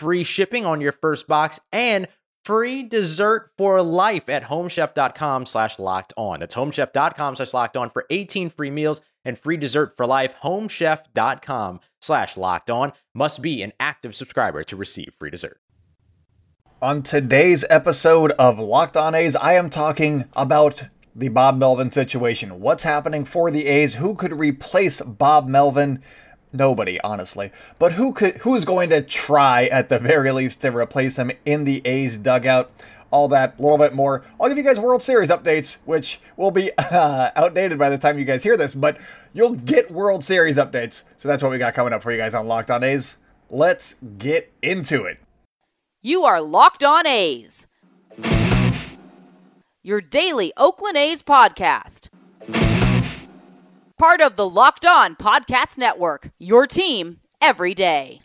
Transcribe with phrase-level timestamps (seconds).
[0.00, 2.08] free shipping on your first box and
[2.44, 6.40] free dessert for life at homechef.com slash locked on.
[6.40, 10.34] That's homechef.com slash locked on for 18 free meals and free dessert for life.
[10.42, 15.60] Homechef.com slash locked on must be an active subscriber to receive free dessert.
[16.80, 22.58] On today's episode of Locked On A's, I am talking about the Bob Melvin situation.
[22.60, 23.96] What's happening for the A's?
[23.96, 26.02] Who could replace Bob Melvin?
[26.52, 27.52] Nobody, honestly.
[27.78, 31.64] But who could who's going to try at the very least to replace him in
[31.64, 32.70] the A's dugout?
[33.12, 34.22] All that, a little bit more.
[34.40, 38.18] I'll give you guys World Series updates, which will be uh, outdated by the time
[38.18, 38.98] you guys hear this, but
[39.32, 41.02] you'll get World Series updates.
[41.16, 43.18] So that's what we got coming up for you guys on Locked On A's.
[43.48, 45.18] Let's get into it.
[46.02, 47.66] You are Locked On A's,
[49.82, 52.10] your daily Oakland A's podcast
[54.00, 56.30] part of the Locked On Podcast Network.
[56.38, 58.22] Your team every day.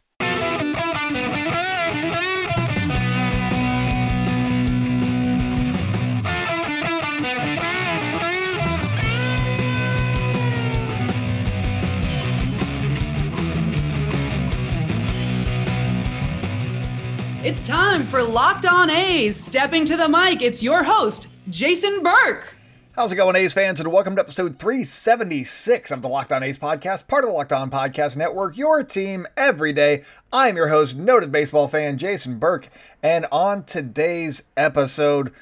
[17.43, 19.37] It's time for Locked On A's.
[19.37, 22.54] Stepping to the mic, it's your host, Jason Burke.
[22.95, 23.81] How's it going, A's fans?
[23.81, 27.51] And welcome to episode 376 of the Locked On A's podcast, part of the Locked
[27.51, 30.05] On Podcast Network, your team every day.
[30.31, 32.69] I'm your host, noted baseball fan Jason Burke.
[33.03, 35.33] And on today's episode,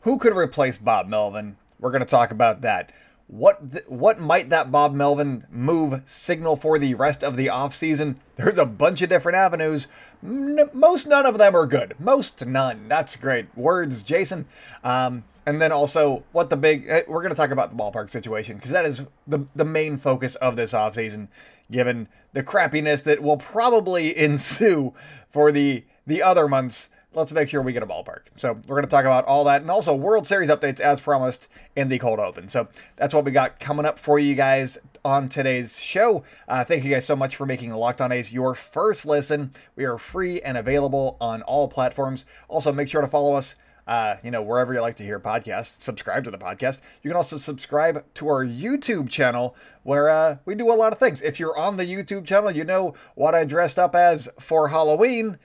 [0.00, 1.56] who could replace Bob Melvin?
[1.78, 2.90] We're going to talk about that.
[3.28, 8.16] What th- what might that Bob Melvin move signal for the rest of the offseason?
[8.34, 9.86] There's a bunch of different avenues.
[10.20, 11.94] N- most none of them are good.
[12.00, 12.88] Most none.
[12.88, 13.56] That's great.
[13.56, 14.46] Words, Jason.
[14.82, 18.10] Um, and then also what the big eh, we're going to talk about the ballpark
[18.10, 21.28] situation because that is the the main focus of this offseason
[21.70, 24.94] given the crappiness that will probably ensue
[25.30, 26.88] for the the other months.
[27.14, 28.20] Let's make sure we get a ballpark.
[28.36, 31.46] So we're going to talk about all that and also world series updates as promised
[31.76, 32.48] in the cold open.
[32.48, 36.24] So that's what we got coming up for you guys on today's show.
[36.48, 39.50] Uh, thank you guys so much for making locked on a's your first listen.
[39.76, 42.24] We are free and available on all platforms.
[42.48, 43.56] Also make sure to follow us
[43.86, 46.80] uh, you know, wherever you like to hear podcasts, subscribe to the podcast.
[47.02, 50.98] You can also subscribe to our YouTube channel where uh, we do a lot of
[50.98, 51.20] things.
[51.20, 55.38] If you're on the YouTube channel, you know what I dressed up as for Halloween,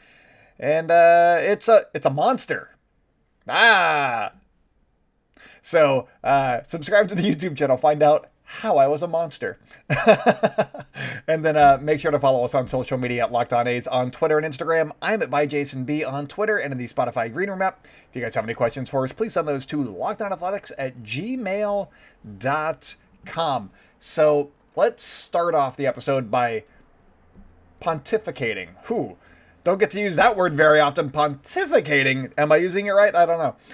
[0.59, 2.75] and uh, it's a it's a monster.
[3.47, 4.33] Ah.
[5.61, 7.77] So uh, subscribe to the YouTube channel.
[7.77, 9.59] Find out how I was a monster.
[11.27, 13.87] and then uh, make sure to follow us on social media at Locked On A's
[13.87, 14.91] on Twitter and Instagram.
[15.01, 17.85] I'm at ByJasonB on Twitter and in the Spotify Green Room app.
[18.09, 21.89] If you guys have any questions for us, please send those to lockedonathletics at gmail.com.
[23.99, 26.63] So let's start off the episode by
[27.81, 28.69] pontificating.
[28.83, 29.17] Who?
[29.65, 31.09] Don't get to use that word very often.
[31.09, 32.31] Pontificating.
[32.37, 33.13] Am I using it right?
[33.13, 33.55] I don't know.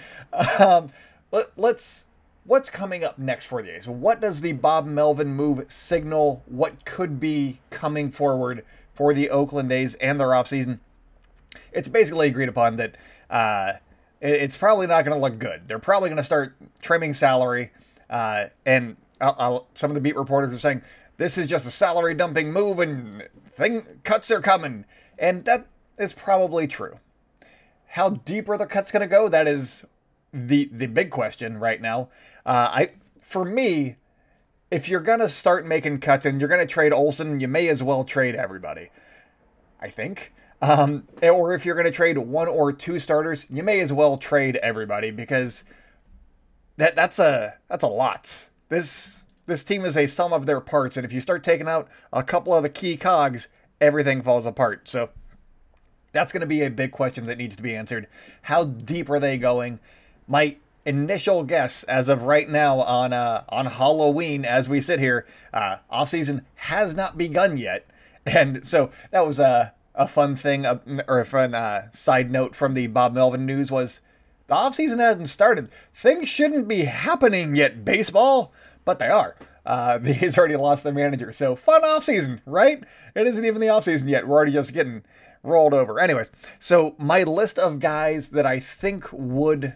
[0.57, 0.89] Um,
[1.31, 2.05] let, let's
[2.45, 3.87] what's coming up next for the A's?
[3.87, 6.43] What does the Bob Melvin move signal?
[6.45, 10.79] What could be coming forward for the Oakland A's and their offseason?
[11.71, 12.95] It's basically agreed upon that
[13.29, 13.73] uh,
[14.21, 15.67] it's probably not going to look good.
[15.67, 17.71] They're probably going to start trimming salary,
[18.09, 20.81] uh, and I'll, I'll, some of the beat reporters are saying
[21.17, 24.85] this is just a salary dumping move and thing cuts are coming,
[25.17, 25.67] and that
[25.97, 26.99] is probably true.
[27.89, 29.29] How deep are the cuts going to go?
[29.29, 29.85] That is
[30.33, 32.09] the the big question right now.
[32.45, 32.89] Uh, I
[33.21, 33.95] for me,
[34.71, 38.03] if you're gonna start making cuts and you're gonna trade Olson, you may as well
[38.03, 38.89] trade everybody.
[39.79, 40.33] I think.
[40.61, 44.57] Um, or if you're gonna trade one or two starters, you may as well trade
[44.57, 45.63] everybody because
[46.77, 48.49] that that's a that's a lot.
[48.69, 51.87] This this team is a sum of their parts, and if you start taking out
[52.11, 53.49] a couple of the key cogs,
[53.81, 54.87] everything falls apart.
[54.87, 55.09] So
[56.13, 58.07] that's going to be a big question that needs to be answered.
[58.43, 59.79] How deep are they going?
[60.27, 65.25] My initial guess as of right now on uh, on Halloween as we sit here,
[65.53, 67.87] uh, off season has not begun yet,
[68.25, 72.55] and so that was a a fun thing uh, or a fun uh, side note
[72.55, 73.99] from the Bob Melvin news was
[74.47, 75.69] the off season hasn't started.
[75.93, 78.51] Things shouldn't be happening yet, baseball,
[78.85, 79.35] but they are.
[79.65, 82.83] Uh, he's already lost their manager, so fun off season, right?
[83.15, 84.27] It isn't even the off season yet.
[84.27, 85.03] We're already just getting
[85.43, 85.99] rolled over.
[85.99, 86.29] Anyways,
[86.59, 89.75] so my list of guys that I think would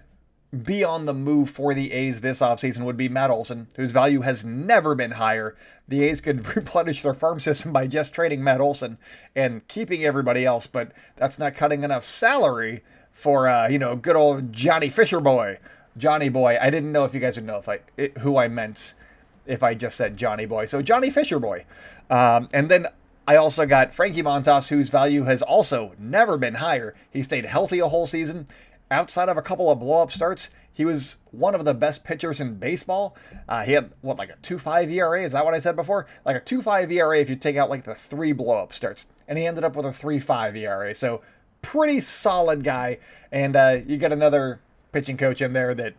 [0.63, 4.21] be on the move for the A's this offseason would be Matt Olson, whose value
[4.21, 5.55] has never been higher.
[5.87, 8.97] The A's could replenish their farm system by just trading Matt Olson
[9.35, 14.15] and keeping everybody else, but that's not cutting enough salary for uh, you know good
[14.15, 15.59] old Johnny Fisher boy,
[15.97, 16.57] Johnny boy.
[16.61, 18.93] I didn't know if you guys would know if I it, who I meant
[19.45, 20.65] if I just said Johnny boy.
[20.65, 21.65] So Johnny Fisher boy,
[22.09, 22.87] um, and then
[23.27, 26.95] I also got Frankie Montas, whose value has also never been higher.
[27.11, 28.45] He stayed healthy a whole season
[28.89, 32.39] outside of a couple of blow up starts, he was one of the best pitchers
[32.39, 33.15] in baseball.
[33.49, 35.23] Uh, he had what like a two five ERA.
[35.23, 36.05] Is that what I said before?
[36.23, 39.07] Like a two five ERA if you take out like the three blow up starts,
[39.27, 40.93] and he ended up with a three five ERA.
[40.93, 41.21] So
[41.61, 42.99] pretty solid guy.
[43.31, 44.61] And uh, you get another
[44.91, 45.95] pitching coach in there that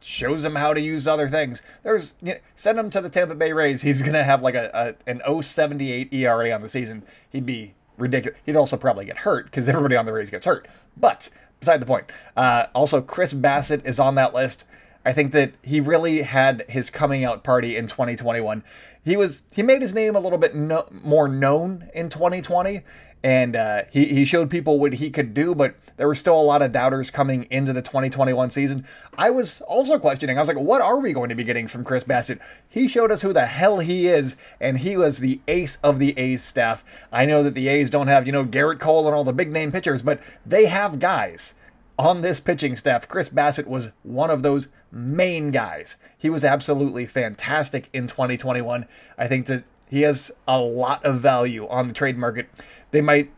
[0.00, 1.62] shows him how to use other things.
[1.82, 3.82] There's you know, send him to the Tampa Bay Rays.
[3.82, 7.02] He's gonna have like a, a an 078 ERA on the season.
[7.30, 8.38] He'd be ridiculous.
[8.44, 10.68] He'd also probably get hurt because everybody on the Rays gets hurt.
[10.96, 11.30] But
[11.60, 12.10] beside the point.
[12.36, 14.64] Uh, also, Chris Bassitt is on that list.
[15.04, 18.64] I think that he really had his coming out party in 2021.
[19.04, 22.82] He was he made his name a little bit no, more known in 2020,
[23.22, 25.54] and uh, he he showed people what he could do.
[25.54, 28.86] But there were still a lot of doubters coming into the 2021 season.
[29.16, 30.36] I was also questioning.
[30.36, 32.38] I was like, what are we going to be getting from Chris Bassitt?
[32.68, 36.16] He showed us who the hell he is, and he was the ace of the
[36.18, 36.84] A's staff.
[37.10, 39.50] I know that the A's don't have you know Gerrit Cole and all the big
[39.50, 41.54] name pitchers, but they have guys
[41.98, 45.96] on this pitching staff, Chris Bassitt was one of those main guys.
[46.16, 48.86] He was absolutely fantastic in 2021.
[49.16, 52.48] I think that he has a lot of value on the trade market.
[52.90, 53.32] They might,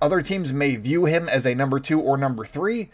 [0.00, 2.90] other teams may view him as a number two or number three.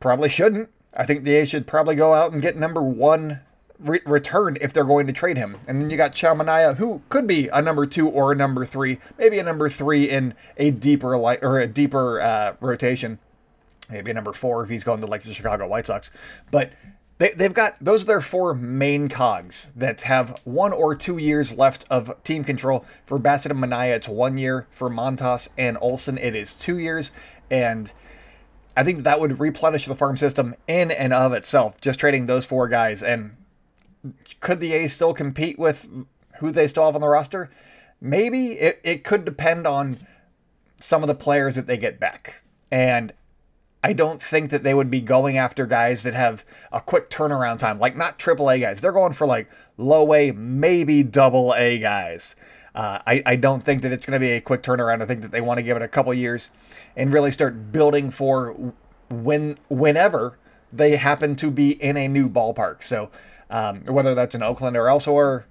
[0.00, 0.70] Probably shouldn't.
[0.94, 3.40] I think the A's should probably go out and get number one
[3.78, 5.58] re- return if they're going to trade him.
[5.66, 6.38] And then you got Sean
[6.76, 10.34] who could be a number two or a number three, maybe a number three in
[10.56, 13.18] a deeper light or a deeper uh, rotation
[13.90, 16.10] maybe a number four if he's going to like the Chicago White Sox.
[16.50, 16.72] But
[17.18, 21.56] they, they've got those are their four main cogs that have one or two years
[21.56, 22.84] left of team control.
[23.06, 24.66] For Bassitt and Manaea, it's one year.
[24.70, 27.10] For Montas and Olson, it is two years.
[27.50, 27.92] And
[28.76, 32.46] I think that would replenish the farm system in and of itself, just trading those
[32.46, 33.02] four guys.
[33.02, 33.36] And
[34.40, 35.88] could the A's still compete with
[36.38, 37.50] who they still have on the roster?
[38.00, 38.52] Maybe.
[38.52, 39.96] It, it could depend on
[40.80, 42.42] some of the players that they get back.
[42.70, 43.12] And
[43.82, 47.60] I don't think that they would be going after guys that have a quick turnaround
[47.60, 48.80] time, like not triple A guys.
[48.80, 52.34] They're going for like low A, maybe double A guys.
[52.74, 55.02] Uh, I, I don't think that it's going to be a quick turnaround.
[55.02, 56.50] I think that they want to give it a couple years
[56.96, 58.74] and really start building for
[59.10, 60.38] when whenever
[60.72, 62.82] they happen to be in a new ballpark.
[62.82, 63.10] So
[63.48, 65.46] um, whether that's in Oakland or elsewhere,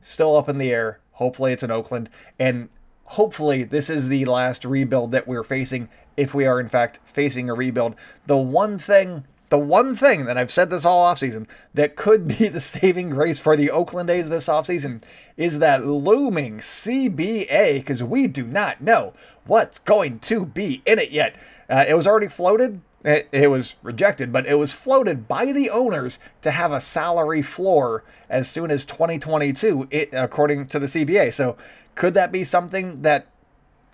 [0.00, 1.00] still up in the air.
[1.12, 2.08] Hopefully it's in Oakland.
[2.38, 2.68] And
[3.06, 7.48] hopefully this is the last rebuild that we're facing if we are in fact facing
[7.48, 7.94] a rebuild.
[8.26, 12.48] The one thing the one thing that I've said this all offseason that could be
[12.48, 15.02] the saving grace for the Oakland A's this offseason
[15.36, 19.14] is that looming CBA because we do not know
[19.46, 21.36] what's going to be in it yet.
[21.70, 22.80] Uh, it was already floated.
[23.04, 27.42] It, it was rejected, but it was floated by the owners to have a salary
[27.42, 31.32] floor as soon as 2022, it, according to the CBA.
[31.32, 31.56] So,
[31.96, 33.26] could that be something that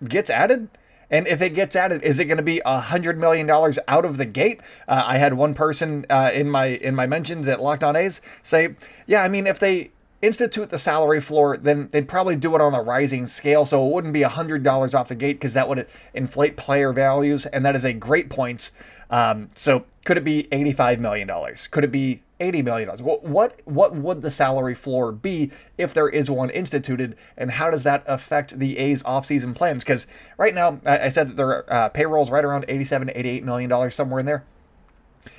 [0.05, 0.69] gets added?
[1.11, 4.05] And if it gets added, is it going to be a hundred million dollars out
[4.05, 4.61] of the gate?
[4.89, 8.21] Uh, I had one person uh, in my in my mentions at Locked On A's
[8.43, 9.91] say, "Yeah, I mean, if they
[10.23, 13.93] institute the salary floor, then they'd probably do it on a rising scale, so it
[13.93, 17.67] wouldn't be a hundred dollars off the gate because that would inflate player values, and
[17.67, 18.71] that is a great point.
[19.11, 21.67] Um, so could it be eighty-five million dollars?
[21.67, 22.89] Could it be $80 million.
[22.99, 27.85] What, what, would the salary floor be if there is one instituted, and how does
[27.85, 29.85] that affect the A's offseason plans?
[29.85, 33.15] Because right now, I, I, said that their uh, payroll is right around 87 to
[33.15, 34.45] $88 million, somewhere in there.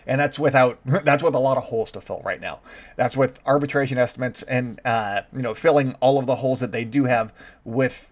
[0.05, 2.59] And that's without that's with a lot of holes to fill right now.
[2.95, 6.85] That's with arbitration estimates and uh, you know filling all of the holes that they
[6.85, 8.11] do have with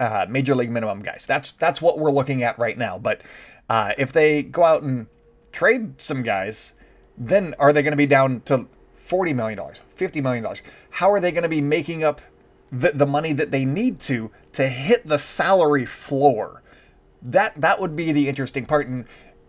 [0.00, 1.26] uh, major league minimum guys.
[1.26, 2.98] That's that's what we're looking at right now.
[2.98, 3.22] But
[3.68, 5.06] uh, if they go out and
[5.52, 6.74] trade some guys
[7.18, 8.66] then are they going to be down to
[9.06, 10.46] $40 million, $50 million?
[10.90, 12.20] How are they going to be making up
[12.70, 16.62] the, the money that they need to to hit the salary floor?
[17.22, 18.86] That that would be the interesting part.
[18.86, 19.06] And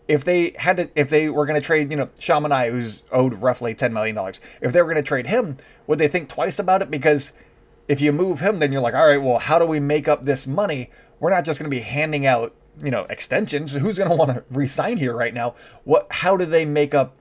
[0.08, 3.04] if they had to, if they were going to trade, you know, Sean Manaea, who's
[3.12, 4.18] owed roughly $10 million,
[4.62, 6.90] if they were going to trade him, would they think twice about it?
[6.90, 7.34] Because
[7.88, 10.24] if you move him, then you're like, all right, well, how do we make up
[10.24, 10.90] this money?
[11.20, 13.74] We're not just going to be handing out, you know, extensions.
[13.74, 15.56] Who's going to want to resign here right now?
[15.84, 16.08] What?
[16.10, 17.16] How do they make up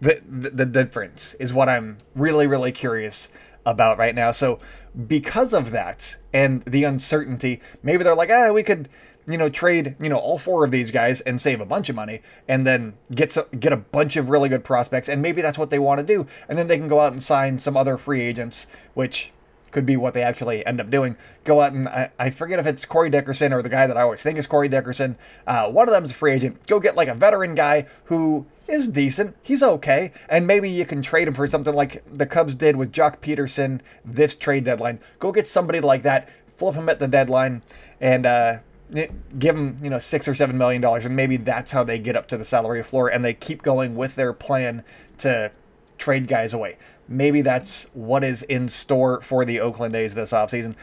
[0.00, 1.34] the, the the difference?
[1.34, 3.28] Is what I'm really really curious
[3.66, 4.30] about right now.
[4.30, 4.58] So
[5.06, 8.88] because of that and the uncertainty, maybe they're like, ah, we could
[9.32, 11.96] you know, trade, you know, all four of these guys and save a bunch of
[11.96, 15.58] money and then get some, get a bunch of really good prospects and maybe that's
[15.58, 17.96] what they want to do and then they can go out and sign some other
[17.96, 19.32] free agents which
[19.70, 21.16] could be what they actually end up doing.
[21.44, 24.02] Go out and I, I forget if it's Corey Dickerson or the guy that I
[24.02, 25.16] always think is Corey Dickerson.
[25.46, 26.66] Uh, one of them is a free agent.
[26.66, 29.36] Go get like a veteran guy who is decent.
[29.42, 32.92] He's okay, and maybe you can trade him for something like the Cubs did with
[32.92, 35.00] Joc Pederson this trade deadline.
[35.18, 37.62] Go get somebody like that, flip him at the deadline,
[38.00, 38.58] and uh,
[38.94, 39.06] Eh,
[39.38, 42.16] give them you know six or seven million dollars and maybe that's how they get
[42.16, 44.82] up to the salary floor and they keep going with their plan
[45.18, 45.52] to
[45.98, 46.76] trade guys away.
[47.06, 50.74] Maybe that's what is in store for the oakland a's this offseason.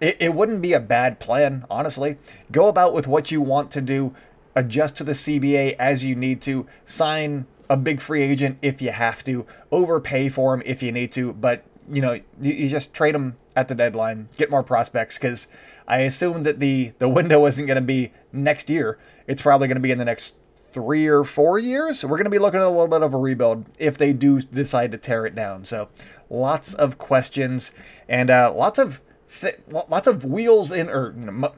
[0.00, 2.18] It, it wouldn't be a bad plan honestly.
[2.52, 4.14] Go about with what you want to do
[4.54, 8.90] adjust to the cba as you need to sign a big free agent if you
[8.90, 12.92] have to overpay for him if you need to but you know you, you just
[12.92, 15.46] trade them at the deadline get more prospects because
[15.88, 18.98] I assume that the the window isn't going to be next year.
[19.26, 22.04] It's probably going to be in the next three or four years.
[22.04, 24.40] We're going to be looking at a little bit of a rebuild if they do
[24.40, 25.64] decide to tear it down.
[25.64, 25.88] So
[26.30, 27.72] lots of questions
[28.08, 29.00] and uh, lots of
[29.40, 31.52] th- lots of wheels in or you know,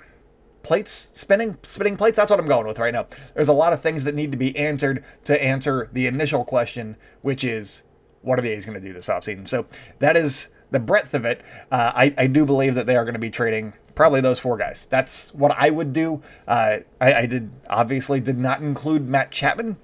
[0.63, 3.81] plates spinning spinning plates that's what i'm going with right now there's a lot of
[3.81, 7.83] things that need to be answered to answer the initial question which is
[8.21, 9.65] what are the a's going to do this offseason so
[10.01, 11.41] that is the breadth of it
[11.73, 14.57] uh, I, I do believe that they are going to be trading probably those four
[14.57, 14.87] guys.
[14.91, 16.23] That's what I would do.
[16.47, 19.77] Uh, I, I, did obviously did not include Matt Chapman,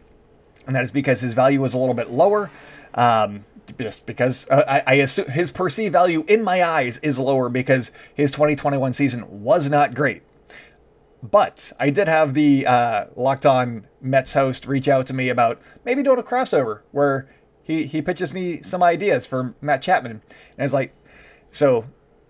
[0.67, 2.51] and that is because his value was a little bit lower.
[2.95, 3.45] Um,
[3.79, 7.91] just because uh, I, I, assume his perceived value in my eyes is lower because
[8.15, 10.23] his 2021 season was not great.
[11.23, 15.61] But I did have the uh, Locked On Mets host reach out to me about
[15.85, 17.29] maybe doing a crossover where
[17.63, 20.13] he, he pitches me some ideas for Matt Chapman.
[20.13, 20.95] And it's like,
[21.51, 21.87] so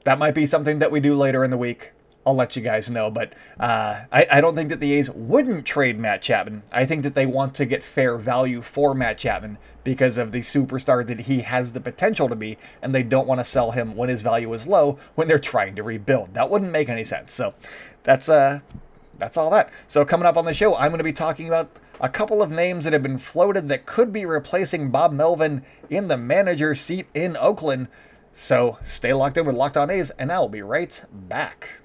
[0.06, 1.90] that might be something that we do later in the week.
[2.24, 3.10] I'll let you guys know.
[3.10, 6.62] But uh, I, I, don't think that the A's wouldn't trade Matt Chapman.
[6.70, 10.40] I think that they want to get fair value for Matt Chapman because of the
[10.40, 13.96] superstar that he has the potential to be, and they don't want to sell him
[13.96, 16.34] when his value is low when they're trying to rebuild.
[16.34, 17.32] That wouldn't make any sense.
[17.32, 17.54] So
[18.04, 18.60] that's uh
[19.18, 19.70] that's all that.
[19.88, 22.52] So coming up on the show, I'm going to be talking about a couple of
[22.52, 27.06] names that have been floated that could be replacing Bob Melvin in the manager seat
[27.12, 27.88] in Oakland.
[28.38, 31.80] So stay locked in with Locked On A's, and I'll be right back.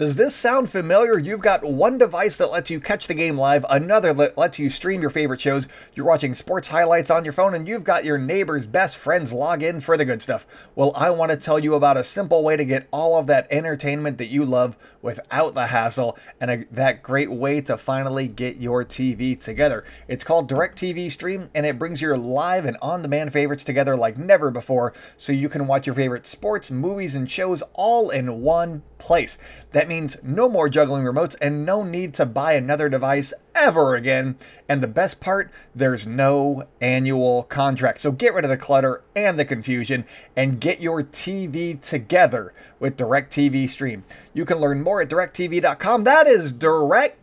[0.00, 1.18] Does this sound familiar?
[1.18, 4.70] You've got one device that lets you catch the game live, another that lets you
[4.70, 5.68] stream your favorite shows.
[5.94, 9.62] You're watching sports highlights on your phone, and you've got your neighbor's best friends log
[9.62, 10.46] in for the good stuff.
[10.74, 13.46] Well, I want to tell you about a simple way to get all of that
[13.50, 18.56] entertainment that you love without the hassle, and a, that great way to finally get
[18.56, 19.84] your TV together.
[20.08, 24.16] It's called DirecTV Stream, and it brings your live and on demand favorites together like
[24.16, 28.82] never before, so you can watch your favorite sports, movies, and shows all in one
[28.96, 29.36] place.
[29.72, 34.38] That means no more juggling remotes and no need to buy another device ever again.
[34.68, 37.98] And the best part, there's no annual contract.
[37.98, 40.06] So get rid of the clutter and the confusion
[40.36, 44.04] and get your TV together with DirecTV Stream.
[44.32, 46.04] You can learn more at directv.com.
[46.04, 47.14] That is directv.com.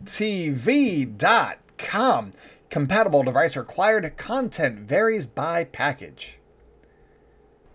[2.69, 4.17] Compatible device required.
[4.17, 6.36] Content varies by package.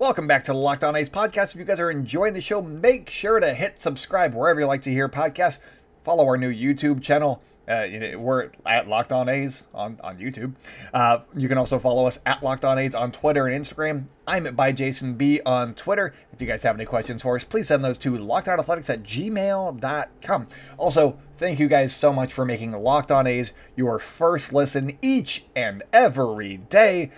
[0.02, 1.54] Welcome back to Locked On A's podcast.
[1.54, 4.82] If you guys are enjoying the show, make sure to hit subscribe wherever you like
[4.82, 5.60] to hear podcasts.
[6.02, 7.40] Follow our new YouTube channel.
[7.68, 10.56] Uh, we're at Locked On A's on, on YouTube.
[10.92, 14.06] Uh, you can also follow us at Locked On A's on Twitter and Instagram.
[14.26, 16.12] I'm at by Jason B on Twitter.
[16.32, 20.48] If you guys have any questions for us, please send those to lockedonathletics at gmail.com.
[20.78, 25.44] Also, thank you guys so much for making Locked On A's your first listen each
[25.54, 27.12] and every day.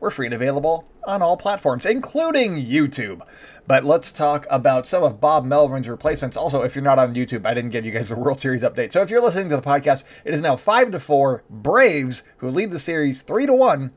[0.00, 3.22] We're free and available on all platforms, including YouTube.
[3.66, 6.36] But let's talk about some of Bob Melvin's replacements.
[6.36, 8.92] Also, if you're not on YouTube, I didn't give you guys a World Series update.
[8.92, 12.50] So if you're listening to the podcast, it is now five to four Braves who
[12.50, 13.92] lead the series three to one.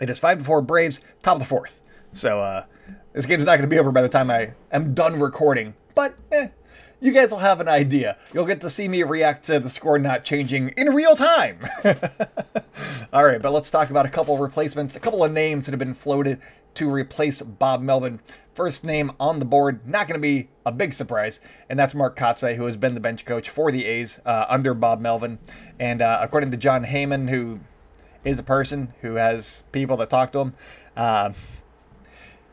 [0.00, 1.80] It is five to four Braves, top of the fourth.
[2.12, 2.64] So uh,
[3.12, 5.74] this game's not going to be over by the time I am done recording.
[5.94, 6.48] But eh,
[7.00, 8.16] you guys will have an idea.
[8.32, 11.58] You'll get to see me react to the score not changing in real time.
[13.10, 15.72] All right, but let's talk about a couple of replacements, a couple of names that
[15.72, 16.42] have been floated
[16.74, 18.20] to replace Bob Melvin.
[18.52, 22.18] First name on the board, not going to be a big surprise, and that's Mark
[22.18, 25.38] Kotsay, who has been the bench coach for the A's uh, under Bob Melvin.
[25.80, 27.60] And uh, according to Jon Heyman, who
[28.24, 30.54] is a person who has people that talk to him,
[30.94, 31.32] uh,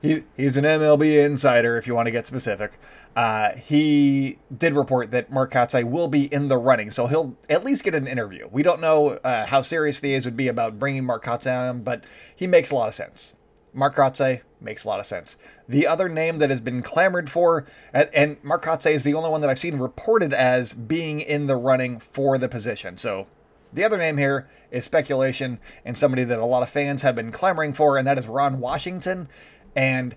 [0.01, 2.79] he, he's an MLB insider if you want to get specific.
[3.15, 7.63] Uh, he did report that Mark Kotsay will be in the running, so he'll at
[7.63, 8.49] least get an interview.
[8.51, 11.81] We don't know uh, how serious the A's would be about bringing Mark Kotsay on,
[11.83, 12.03] but
[12.35, 13.35] he makes a lot of sense.
[13.73, 15.37] Mark Kotsay makes a lot of sense.
[15.67, 19.29] The other name that has been clamored for, and, and Mark Kotsay is the only
[19.29, 22.97] one that I've seen reported as being in the running for the position.
[22.97, 23.27] So
[23.71, 27.31] the other name here is speculation and somebody that a lot of fans have been
[27.31, 29.29] clamoring for, and that is Ron Washington.
[29.75, 30.15] And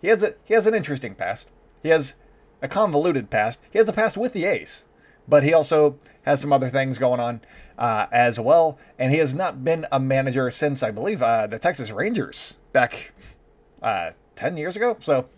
[0.00, 1.50] he has a he has an interesting past.
[1.82, 2.14] He has
[2.62, 3.60] a convoluted past.
[3.70, 4.84] He has a past with the A's,
[5.26, 7.40] but he also has some other things going on
[7.78, 8.78] uh, as well.
[8.98, 13.12] And he has not been a manager since, I believe, uh, the Texas Rangers back
[13.82, 14.96] uh, 10 years ago.
[15.00, 15.28] So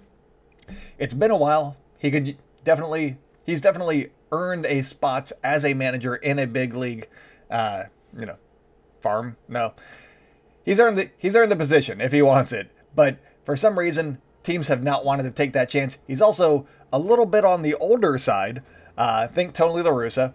[0.98, 1.76] it's been a while.
[1.98, 7.08] He could definitely, he's definitely earned a spot as a manager in a big league,
[7.50, 7.84] uh,
[8.18, 8.36] you know,
[9.00, 9.36] farm.
[9.48, 9.74] No,
[10.64, 12.70] he's earned the he's earned the position if he wants it.
[12.94, 14.20] But for some reason,
[14.50, 15.98] teams have not wanted to take that chance.
[16.06, 18.62] He's also a little bit on the older side.
[18.98, 20.32] Uh, think Tony La Russa.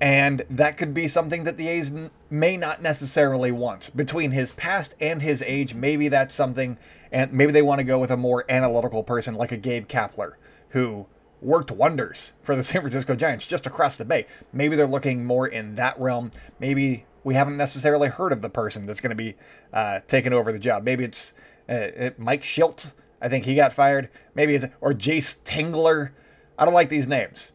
[0.00, 3.96] And that could be something that the A's n- may not necessarily want.
[3.96, 6.76] Between his past and his age, maybe that's something,
[7.12, 10.32] and maybe they want to go with a more analytical person like a Gabe Kapler,
[10.70, 11.06] who
[11.40, 14.26] worked wonders for the San Francisco Giants just across the bay.
[14.52, 16.32] Maybe they're looking more in that realm.
[16.58, 19.36] Maybe we haven't necessarily heard of the person that's going to be
[19.72, 20.82] uh, taking over the job.
[20.82, 21.32] Maybe it's
[21.68, 22.92] uh, Mike Shildt
[23.22, 24.10] I think he got fired.
[24.34, 26.10] Maybe it's or Jayce Tingler.
[26.58, 27.52] I don't like these names,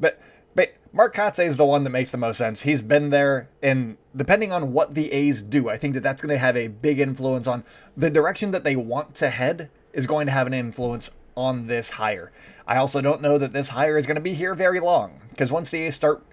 [0.00, 0.18] but
[0.54, 2.62] but Mark Kotsay is the one that makes the most sense.
[2.62, 6.34] He's been there, and depending on what the A's do, I think that that's going
[6.34, 7.64] to have a big influence on
[7.96, 9.70] the direction that they want to head.
[9.92, 12.30] Is going to have an influence on this hire.
[12.64, 15.50] I also don't know that this hire is going to be here very long because
[15.50, 16.24] once the A's start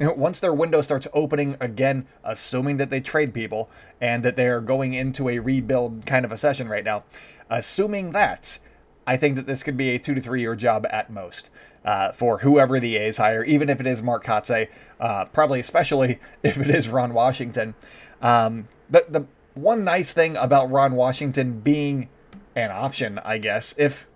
[0.00, 4.94] once their window starts opening again, assuming that they trade people and that they're going
[4.94, 7.04] into a rebuild kind of a session right now,
[7.52, 8.58] Assuming that,
[9.06, 11.50] I think that this could be a two to three year job at most
[11.84, 16.18] uh, for whoever the A's hire, even if it is Mark Kotsay, uh, probably especially
[16.42, 17.74] if it is Ron Washington.
[18.22, 22.08] Um, the, the one nice thing about Ron Washington being
[22.56, 24.06] an option, I guess, if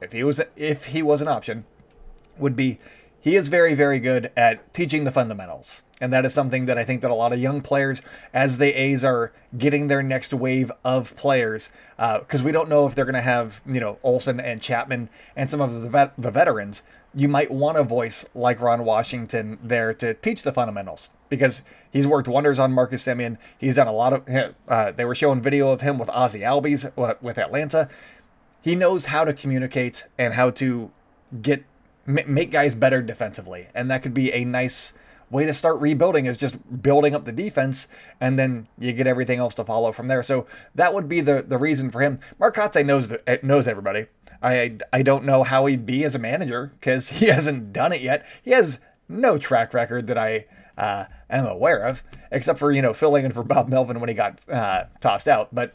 [0.00, 1.66] if he was if he was an option,
[2.38, 2.78] would be
[3.20, 5.82] he is very very good at teaching the fundamentals.
[6.00, 8.02] And that is something that I think that a lot of young players,
[8.34, 12.86] as the A's are getting their next wave of players, because uh, we don't know
[12.86, 16.12] if they're going to have, you know, Olson and Chapman and some of the, vet-
[16.18, 16.82] the veterans,
[17.14, 22.06] you might want a voice like Ron Washington there to teach the fundamentals because he's
[22.06, 23.38] worked wonders on Marcus Semien.
[23.56, 26.92] He's done a lot of, uh, they were showing video of him with Ozzie Albies
[26.98, 27.88] uh, with Atlanta.
[28.60, 30.90] He knows how to communicate and how to
[31.40, 31.64] get,
[32.04, 33.68] make guys better defensively.
[33.74, 34.92] And that could be a nice
[35.30, 37.88] way to start rebuilding is just building up the defense,
[38.20, 40.22] and then you get everything else to follow from there.
[40.22, 42.18] So that would be the the reason for him.
[42.38, 44.06] Mark Kotsay knows the, eh, knows everybody.
[44.42, 48.02] I I don't know how he'd be as a manager because he hasn't done it
[48.02, 48.26] yet.
[48.42, 52.92] He has no track record that I uh, am aware of, except for you know
[52.92, 55.54] filling in for Bob Melvin when he got uh, tossed out.
[55.54, 55.74] But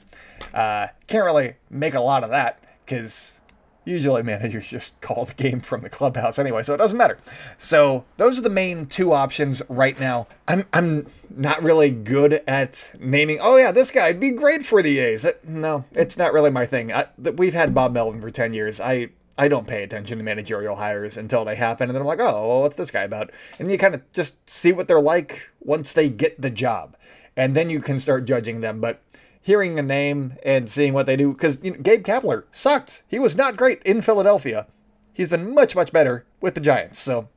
[0.53, 3.40] uh, can't really make a lot of that because
[3.83, 7.17] Usually managers just call the game from the clubhouse anyway, so it doesn't matter.
[7.57, 10.27] So those are the main two options right now.
[10.47, 13.39] I'm I'm not really good at naming.
[13.41, 15.25] Oh yeah, this guy'd be great for the A's.
[15.47, 16.93] No, it's not really my thing.
[16.93, 18.79] I, we've had Bob Melvin for ten years.
[18.79, 22.19] I I don't pay attention to managerial hires until they happen, and then I'm like,
[22.19, 23.31] oh, well, what's this guy about?
[23.59, 26.95] And you kind of just see what they're like once they get the job,
[27.35, 28.79] and then you can start judging them.
[28.81, 29.01] But
[29.41, 31.34] hearing a name and seeing what they do.
[31.34, 33.04] Because you know, Gabe Kapler sucked.
[33.08, 34.67] He was not great in Philadelphia.
[35.13, 36.99] He's been much, much better with the Giants.
[36.99, 37.27] So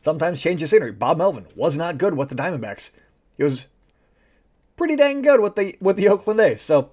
[0.00, 0.92] sometimes change the scenery.
[0.92, 2.90] Bob Melvin was not good with the Diamondbacks.
[3.36, 3.68] He was
[4.76, 6.60] pretty dang good with the with the Oakland A's.
[6.60, 6.90] So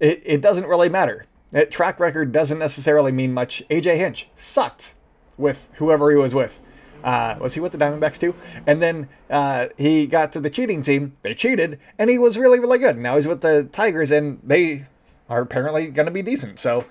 [0.00, 1.26] it, it doesn't really matter.
[1.50, 3.62] That track record doesn't necessarily mean much.
[3.68, 4.94] AJ Hinch sucked
[5.36, 6.60] with whoever he was with.
[7.02, 8.34] Uh, was he with the Diamondbacks too?
[8.66, 11.14] And then uh, he got to the cheating team.
[11.22, 12.96] They cheated, and he was really, really good.
[12.98, 14.86] Now he's with the Tigers, and they
[15.28, 16.60] are apparently going to be decent.
[16.60, 16.84] So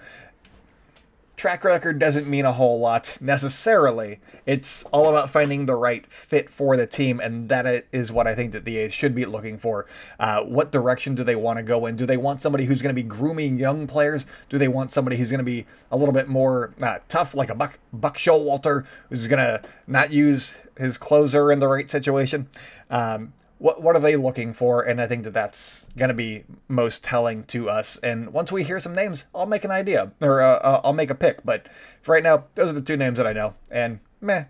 [1.41, 4.19] track record doesn't mean a whole lot necessarily.
[4.45, 8.35] It's all about finding the right fit for the team, and that is what I
[8.35, 9.87] think that the A's should be looking for.
[10.19, 11.95] Uh, what direction do they want to go in?
[11.95, 14.27] Do they want somebody who's going to be grooming young players?
[14.49, 17.49] Do they want somebody who's going to be a little bit more uh, tough, like
[17.49, 22.49] a Buck Buck Showalter, who's going to not use his closer in the right situation?
[22.91, 24.81] Um, what what are they looking for?
[24.81, 27.97] And I think that that's going to be most telling to us.
[27.97, 31.11] And once we hear some names, I'll make an idea or uh, uh, I'll make
[31.11, 31.45] a pick.
[31.45, 31.67] But
[32.01, 34.45] for right now, those are the two names that I know, and meh,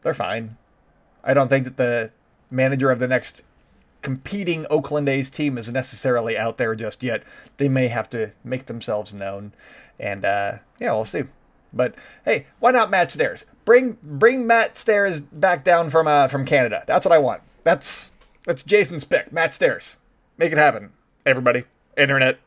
[0.00, 0.56] they're fine.
[1.22, 2.10] I don't think that the
[2.50, 3.44] manager of the next
[4.00, 7.22] competing Oakland A's team is necessarily out there just yet.
[7.58, 9.52] They may have to make themselves known,
[10.00, 11.24] and uh, yeah, we'll see.
[11.74, 11.94] But
[12.24, 13.44] hey, why not Matt Stairs?
[13.66, 16.84] Bring bring Matt Stairs back down from uh, from Canada.
[16.86, 17.42] That's what I want.
[17.68, 18.12] That's
[18.46, 19.30] that's Jason's pick.
[19.30, 19.98] Matt Stairs.
[20.38, 20.92] Make it happen,
[21.26, 21.64] everybody.
[21.98, 22.38] Internet.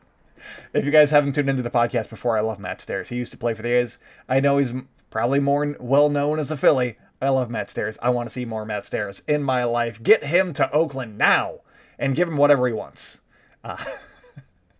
[0.74, 3.10] If you guys haven't tuned into the podcast before, I love Matt Stairs.
[3.10, 3.98] He used to play for the A's.
[4.28, 4.72] I know he's
[5.10, 6.98] probably more well known as a Philly.
[7.20, 8.00] I love Matt Stairs.
[8.02, 10.02] I want to see more Matt Stairs in my life.
[10.02, 11.60] Get him to Oakland now
[12.00, 13.20] and give him whatever he wants.
[13.62, 13.76] Uh,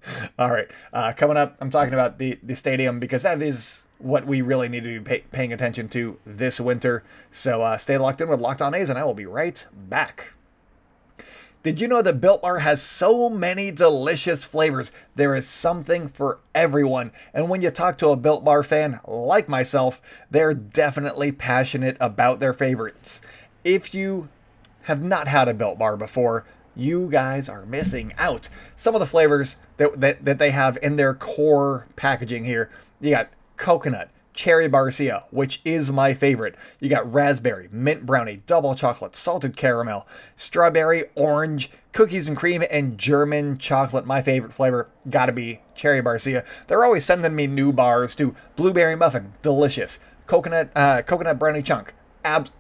[0.39, 0.71] all right.
[0.93, 4.69] Uh, coming up, I'm talking about the, the stadium because that is what we really
[4.69, 7.05] need to be pay, paying attention to this winter.
[7.31, 10.33] So uh, stay locked in with Locked On A's, and I will be right back.
[11.63, 14.91] Did you know that Built Bar has so many delicious flavors?
[15.15, 17.13] There is something for everyone.
[17.33, 22.41] And when you talk to a Built Bar fan like myself, they're definitely passionate about
[22.41, 23.21] their favorites.
[23.63, 24.29] If you
[24.83, 28.49] have not had a Built Bar before, you guys are missing out.
[28.77, 32.71] Some of the flavors that, that, that they have in their core packaging here
[33.03, 36.55] you got coconut, cherry barcia, which is my favorite.
[36.79, 40.07] You got raspberry, mint brownie, double chocolate, salted caramel,
[40.37, 44.07] strawberry, orange, cookies and cream, and German chocolate.
[44.07, 46.47] My favorite flavor gotta be cherry barcia.
[46.69, 49.99] They're always sending me new bars to blueberry muffin, delicious.
[50.29, 51.93] Coconut, uh, coconut brownie chunk,
[52.25, 52.53] abs-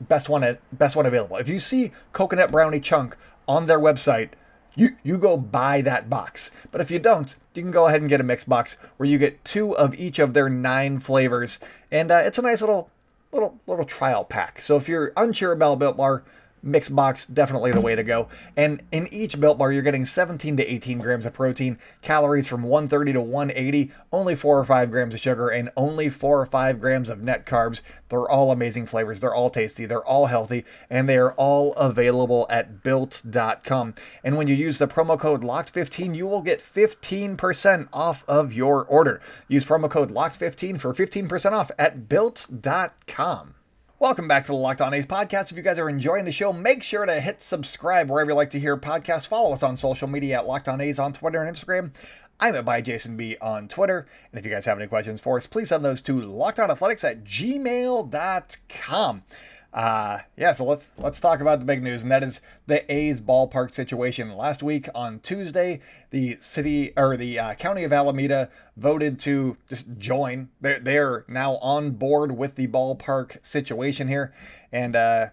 [0.00, 1.36] best one, best one available.
[1.36, 3.16] If you see coconut brownie chunk
[3.50, 4.30] on their website,
[4.76, 6.52] you you go buy that box.
[6.70, 9.18] But if you don't, you can go ahead and get a mix box where you
[9.18, 11.58] get two of each of their nine flavors,
[11.90, 12.88] and uh, it's a nice little
[13.32, 14.62] little little trial pack.
[14.62, 16.22] So if you're unsure about Built Bar,
[16.62, 18.28] Mixed box, definitely the way to go.
[18.56, 22.62] And in each built bar, you're getting 17 to 18 grams of protein, calories from
[22.62, 26.80] 130 to 180, only 4 or 5 grams of sugar, and only 4 or 5
[26.80, 27.80] grams of net carbs.
[28.10, 29.20] They're all amazing flavors.
[29.20, 29.86] They're all tasty.
[29.86, 33.94] They're all healthy, and they are all available at built.com.
[34.22, 38.84] And when you use the promo code LOCKED15, you will get 15% off of your
[38.84, 39.22] order.
[39.48, 43.54] Use promo code LOCKED15 for 15% off at built.com.
[44.00, 45.50] Welcome back to the Locked On A's podcast.
[45.50, 48.48] If you guys are enjoying the show, make sure to hit subscribe wherever you like
[48.48, 49.26] to hear podcasts.
[49.26, 51.92] Follow us on social media at Locked On A's on Twitter and Instagram.
[52.40, 54.06] I'm at by Jason B on Twitter.
[54.32, 57.24] And if you guys have any questions for us, please send those to lockedonathletics at
[57.24, 59.22] gmail.com.
[59.72, 63.20] Uh, yeah, so let's let's talk about the big news, and that is the A's
[63.20, 64.36] ballpark situation.
[64.36, 65.80] Last week on Tuesday,
[66.10, 70.48] the city or the uh, county of Alameda voted to just join.
[70.60, 74.34] They're they're now on board with the ballpark situation here,
[74.72, 75.26] and uh,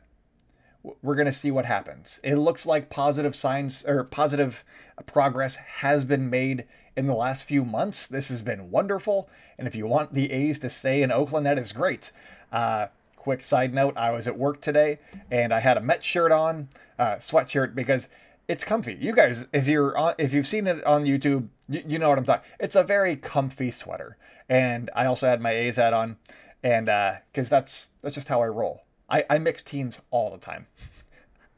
[1.02, 2.20] we're gonna see what happens.
[2.24, 4.64] It looks like positive signs or positive
[5.08, 8.06] progress has been made in the last few months.
[8.06, 11.58] This has been wonderful, and if you want the A's to stay in Oakland, that
[11.58, 12.12] is great.
[12.52, 12.88] Uh,
[13.28, 16.70] quick side note I was at work today and I had a Met shirt on,
[16.98, 18.08] uh, sweatshirt, because
[18.48, 18.98] it's comfy.
[19.02, 22.18] You guys, if you're on, if you've seen it on YouTube, you, you know what
[22.18, 22.50] I'm talking.
[22.58, 24.16] It's a very comfy sweater,
[24.48, 26.16] and I also had my A's hat on,
[26.64, 28.84] and because uh, that's that's just how I roll.
[29.10, 30.68] I, I mix teams all the time.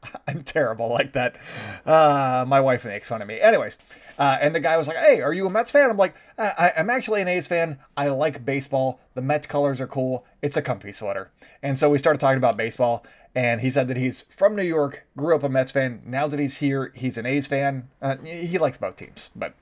[0.26, 1.36] I'm terrible like that.
[1.84, 3.40] Uh, my wife makes fun of me.
[3.40, 3.78] Anyways,
[4.18, 6.72] uh, and the guy was like, "Hey, are you a Mets fan?" I'm like, I-
[6.76, 7.78] am actually an A's fan.
[7.96, 9.00] I like baseball.
[9.14, 10.24] The Mets colors are cool.
[10.42, 11.30] It's a comfy sweater."
[11.62, 15.06] And so we started talking about baseball, and he said that he's from New York,
[15.16, 16.02] grew up a Mets fan.
[16.04, 17.88] Now that he's here, he's an A's fan.
[18.00, 19.54] Uh, he likes both teams, but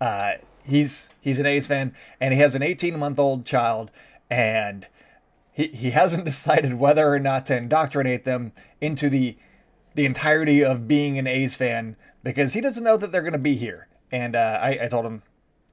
[0.00, 0.34] uh,
[0.64, 3.90] he's he's an A's fan, and he has an 18 month old child,
[4.30, 4.86] and
[5.54, 9.38] he, he hasn't decided whether or not to indoctrinate them into the
[9.94, 13.38] the entirety of being an A's fan because he doesn't know that they're going to
[13.38, 13.86] be here.
[14.10, 15.22] And uh, I, I told him,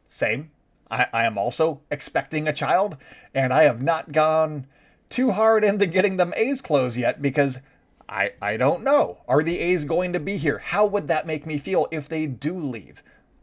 [0.06, 0.52] same.
[0.92, 2.98] I, I am also expecting a child,
[3.34, 4.68] and I have not gone
[5.10, 7.60] too hard into getting them A's clothes yet because
[8.08, 9.22] I, I don't know.
[9.28, 10.60] Are the A's going to be here?
[10.60, 13.02] How would that make me feel if they do leave?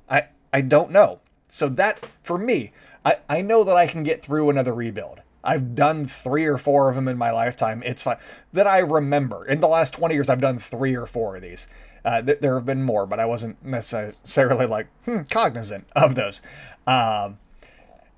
[0.08, 1.20] I, I don't know.
[1.48, 2.72] So that, for me,
[3.04, 5.22] I, I know that I can get through another rebuild.
[5.44, 7.82] I've done three or four of them in my lifetime.
[7.84, 8.18] It's fine.
[8.52, 9.44] That I remember.
[9.44, 11.68] In the last 20 years, I've done three or four of these.
[12.04, 16.40] Uh, th- there have been more, but I wasn't necessarily like hmm, cognizant of those.
[16.86, 17.38] Um,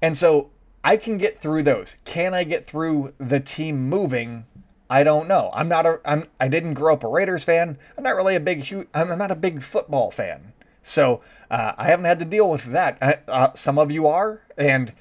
[0.02, 0.50] And so
[0.82, 1.96] I can get through those.
[2.04, 4.46] Can I get through the team moving?
[4.88, 5.50] I don't know.
[5.54, 6.00] I'm not a.
[6.04, 6.24] I'm.
[6.40, 7.78] I didn't grow up a Raiders fan.
[7.96, 8.66] I'm not really a big.
[8.94, 10.52] I'm not a big football fan.
[10.82, 13.22] So uh, I haven't had to deal with that.
[13.28, 14.92] Uh, some of you are, and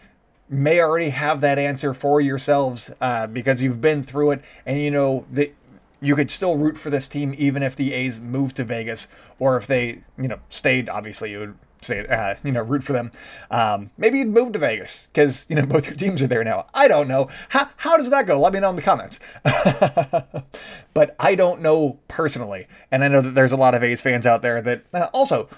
[0.50, 4.92] may already have that answer for yourselves uh, because you've been through it, and you
[4.92, 5.56] know that
[6.02, 9.08] you could still root for this team even if the A's moved to Vegas
[9.38, 10.90] or if they, you know, stayed.
[10.90, 13.12] Obviously, you would say, uh, you know, root for them.
[13.52, 16.68] Um, maybe you'd move to Vegas because, you know, both your teams are there now.
[16.74, 17.30] I don't know.
[17.50, 18.40] How, how does that go?
[18.40, 19.20] Let me know in the comments.
[20.94, 22.68] but I don't know personally.
[22.92, 25.50] And I know that there's a lot of A's fans out there that uh, also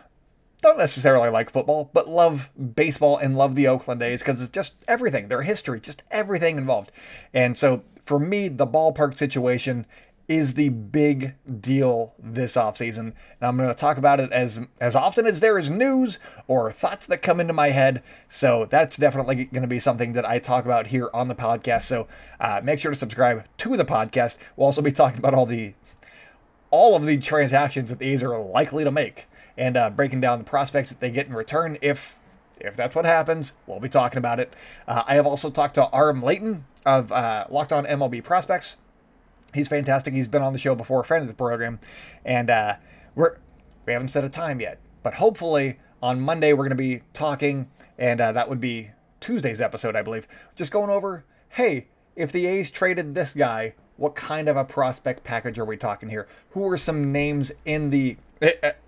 [0.62, 4.84] don't necessarily like football, but love baseball and love the Oakland A's because of just
[4.88, 6.92] everything, their history, just everything involved.
[7.34, 9.86] And so for me, the ballpark situation
[10.28, 13.00] is the big deal this offseason.
[13.00, 16.72] And I'm going to talk about it as as often as there is news or
[16.72, 18.02] thoughts that come into my head.
[18.28, 21.84] So that's definitely going to be something that I talk about here on the podcast.
[21.84, 22.08] So
[22.40, 24.38] uh, make sure to subscribe to the podcast.
[24.56, 25.74] We'll also be talking about all the
[26.70, 29.28] all of the transactions that the A's are likely to make
[29.62, 32.18] and uh, breaking down the prospects that they get in return if
[32.60, 34.56] if that's what happens, we'll be talking about it.
[34.88, 38.78] Uh, I have also talked to Aram Leighton of uh, Locked On MLB Prospects.
[39.52, 40.14] He's fantastic.
[40.14, 41.80] He's been on the show before, a friend of the program,
[42.24, 42.76] and uh,
[43.16, 43.38] we're
[43.86, 47.70] we haven't set a time yet, but hopefully on Monday we're going to be talking,
[47.98, 50.28] and uh, that would be Tuesday's episode, I believe.
[50.56, 55.24] Just going over, hey, if the A's traded this guy, what kind of a prospect
[55.24, 56.28] package are we talking here?
[56.52, 58.18] Who are some names in the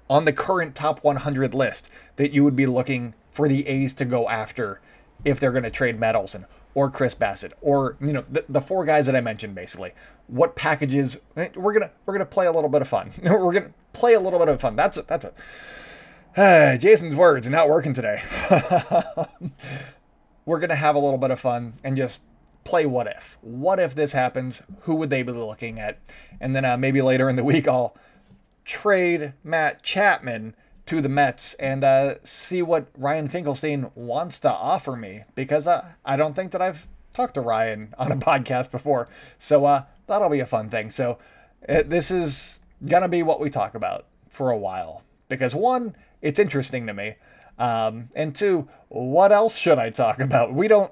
[0.09, 4.05] on the current top 100 list that you would be looking for the A's to
[4.05, 4.81] go after
[5.25, 8.61] if they're going to trade Matt Olson or Chris Bassitt or you know the, the
[8.61, 9.91] four guys that I mentioned basically
[10.27, 13.11] what packages eh, we're gonna we're gonna play a little bit of fun.
[13.23, 14.75] we're gonna play a little bit of fun.
[14.75, 15.33] That's a, that's a
[16.35, 18.23] uh, Jason's words not working today.
[20.45, 22.23] we're gonna have a little bit of fun and just
[22.63, 23.37] play what if.
[23.41, 24.63] What if this happens?
[24.81, 25.99] Who would they be looking at?
[26.39, 27.95] And then uh, maybe later in the week I'll
[28.65, 34.95] trade Matt Chapman to the Mets and uh, see what Ryan Finkelstein wants to offer
[34.95, 39.07] me because uh, I don't think that I've talked to Ryan on a podcast before.
[39.37, 40.89] So uh, that'll be a fun thing.
[40.89, 41.19] So
[41.61, 46.39] it, this is gonna be what we talk about for a while because one, it's
[46.39, 47.15] interesting to me,
[47.57, 50.53] um, and two, what else should I talk about?
[50.53, 50.91] We don't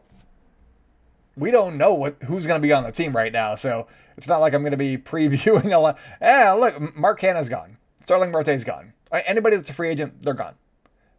[1.35, 4.39] we don't know what who's gonna be on the team right now, so it's not
[4.39, 5.97] like I'm gonna be previewing a lot.
[6.21, 8.93] Yeah, look, Mark Canha's gone, Starling Marte's gone.
[9.25, 10.55] Anybody that's a free agent, they're gone.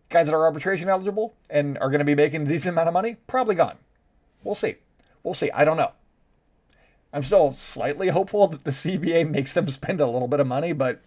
[0.08, 2.94] Guys that are arbitration eligible and are going to be making a decent amount of
[2.94, 3.76] money, probably gone.
[4.44, 4.76] We'll see.
[5.22, 5.50] We'll see.
[5.50, 5.92] I don't know.
[7.12, 10.72] I'm still slightly hopeful that the CBA makes them spend a little bit of money,
[10.72, 11.02] but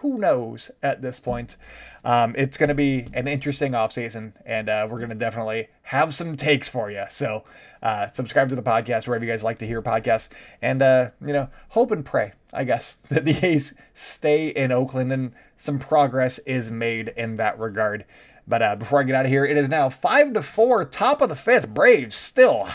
[0.00, 1.56] who knows at this point.
[2.04, 6.14] Um, it's going to be an interesting offseason, and uh, we're going to definitely have
[6.14, 7.04] some takes for you.
[7.08, 7.44] So
[7.82, 10.28] uh, subscribe to the podcast wherever you guys like to hear podcasts,
[10.62, 15.12] and uh, you know, hope and pray, I guess, that the A's stay in Oakland
[15.12, 18.04] and some progress is made in that regard.
[18.46, 21.20] But uh, before I get out of here, it is now five to four, top
[21.20, 21.68] of the fifth.
[21.70, 22.68] Braves still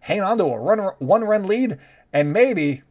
[0.00, 1.78] hanging on to a run, one run lead,
[2.12, 2.82] and maybe,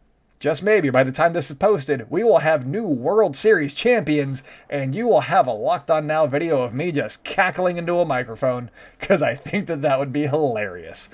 [0.45, 4.43] just maybe, by the time this is posted, we will have new World Series champions,
[4.69, 8.05] and you will have a Locked On Now video of me just cackling into a
[8.05, 11.09] microphone, because I think that that would be hilarious.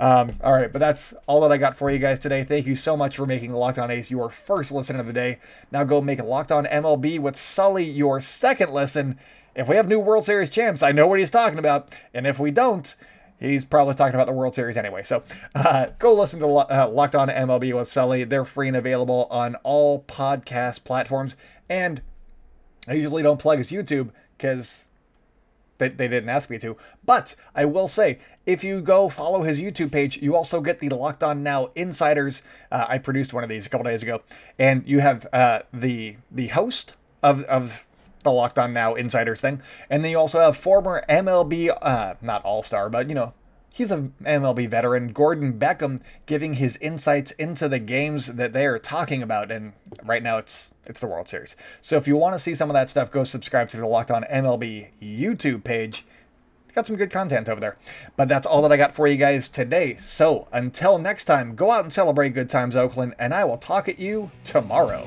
[0.00, 2.42] Um, all right, but that's all that I got for you guys today.
[2.42, 5.38] Thank you so much for making Locked On A's your first listen of the day.
[5.70, 9.16] Now go make Locked On MLB with Sully your second listen.
[9.54, 12.40] If we have new World Series champs, I know what he's talking about, and if
[12.40, 12.96] we don't,
[13.42, 15.02] He's probably talking about the World Series anyway.
[15.02, 15.24] So
[15.54, 18.24] uh, go listen to uh, Locked On MLB with Sully.
[18.24, 21.36] They're free and available on all podcast platforms.
[21.68, 22.02] And
[22.86, 24.86] I usually don't plug his YouTube because
[25.78, 26.76] they, they didn't ask me to.
[27.04, 30.88] But I will say, if you go follow his YouTube page, you also get the
[30.90, 32.42] Locked On Now Insiders.
[32.70, 34.22] Uh, I produced one of these a couple days ago,
[34.58, 37.86] and you have uh, the the host of of
[38.22, 39.62] the Locked On Now Insiders thing.
[39.90, 43.34] And then you also have former MLB, uh, not All Star, but you know,
[43.72, 48.78] he's a MLB veteran, Gordon Beckham, giving his insights into the games that they are
[48.78, 49.50] talking about.
[49.50, 49.72] And
[50.04, 51.56] right now, it's it's the World Series.
[51.80, 54.10] So if you want to see some of that stuff, go subscribe to the Locked
[54.10, 56.04] On MLB YouTube page.
[56.74, 57.76] Got some good content over there.
[58.16, 59.96] But that's all that I got for you guys today.
[59.96, 63.88] So until next time, go out and celebrate good times, Oakland, and I will talk
[63.88, 65.06] at you tomorrow.